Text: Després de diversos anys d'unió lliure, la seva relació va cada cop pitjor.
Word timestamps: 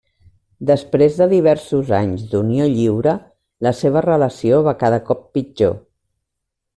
Després 0.69 1.17
de 1.19 1.27
diversos 1.33 1.91
anys 1.97 2.23
d'unió 2.33 2.69
lliure, 2.77 3.13
la 3.69 3.75
seva 3.83 4.03
relació 4.09 4.63
va 4.69 4.77
cada 4.85 4.99
cop 5.11 5.25
pitjor. 5.39 5.77